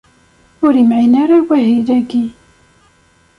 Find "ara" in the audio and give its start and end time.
1.23-1.37